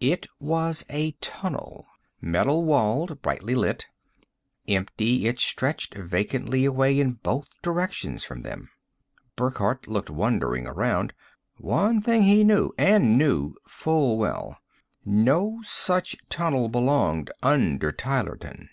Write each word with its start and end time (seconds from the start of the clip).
It 0.00 0.26
was 0.40 0.86
a 0.88 1.10
tunnel, 1.20 1.86
metal 2.18 2.64
walled, 2.64 3.20
brightly 3.20 3.54
lit. 3.54 3.84
Empty, 4.66 5.26
it 5.26 5.38
stretched 5.40 5.94
vacantly 5.94 6.64
away 6.64 6.98
in 6.98 7.18
both 7.22 7.50
directions 7.60 8.24
from 8.24 8.40
them. 8.40 8.70
Burckhardt 9.36 9.86
looked 9.86 10.08
wondering 10.08 10.66
around. 10.66 11.12
One 11.58 12.00
thing 12.00 12.22
he 12.22 12.44
knew 12.44 12.70
and 12.78 13.18
knew 13.18 13.56
full 13.68 14.16
well: 14.16 14.56
No 15.04 15.60
such 15.62 16.16
tunnel 16.30 16.70
belonged 16.70 17.30
under 17.42 17.92
Tylerton. 17.92 18.70